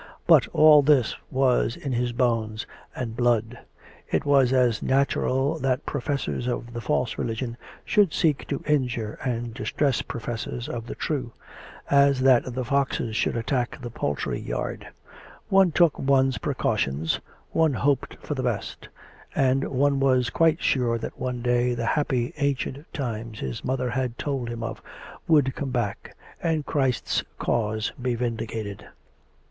But 0.25 0.47
all 0.47 0.81
this 0.81 1.15
was 1.29 1.75
in 1.75 1.91
his 1.91 2.11
bones 2.11 2.65
and 2.95 3.15
blood; 3.15 3.59
it 4.09 4.25
was 4.25 4.51
as 4.51 4.81
natural 4.81 5.59
that 5.59 5.85
professors 5.85 6.47
of 6.47 6.73
the 6.73 6.81
false 6.81 7.19
religion 7.19 7.55
should 7.85 8.11
seek 8.11 8.47
to 8.47 8.63
injure 8.65 9.19
and 9.23 9.53
distress 9.53 10.01
professors 10.01 10.67
of 10.67 10.87
the 10.87 10.95
true, 10.95 11.33
as 11.87 12.19
that 12.21 12.51
the 12.55 12.65
foxes 12.65 13.15
should 13.15 13.37
at 13.37 13.45
tack 13.45 13.77
the 13.79 13.91
poultry 13.91 14.39
yard. 14.39 14.87
One 15.49 15.71
took 15.71 15.99
one's 15.99 16.39
precautions, 16.39 17.19
one 17.51 17.75
hoped 17.75 18.15
for 18.25 18.33
the 18.33 18.41
best; 18.41 18.89
and 19.35 19.67
one 19.67 19.99
was 19.99 20.31
quite 20.31 20.63
sure 20.63 20.97
that 20.97 21.19
one 21.19 21.43
day 21.43 21.75
the 21.75 21.85
happy 21.85 22.33
ancient 22.37 22.91
times 22.91 23.37
his 23.37 23.63
mother 23.63 23.91
had 23.91 24.17
told 24.17 24.49
him 24.49 24.63
of 24.63 24.81
would 25.27 25.53
come 25.53 25.69
back, 25.69 26.17
and 26.41 26.65
Christ's 26.65 27.23
cause 27.37 27.91
be 28.01 28.15
vindicated. 28.15 28.87